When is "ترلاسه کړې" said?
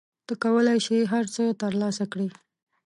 1.61-2.27